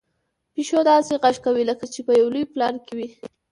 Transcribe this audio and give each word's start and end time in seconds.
پيشو 0.53 0.79
داسې 0.91 1.13
غږ 1.21 1.35
کوي 1.45 1.63
لکه 1.69 1.85
چې 1.93 1.99
په 2.07 2.11
یو 2.19 2.27
لوی 2.33 2.45
پلان 2.53 2.75
کې 2.85 2.93
وي. 2.97 3.07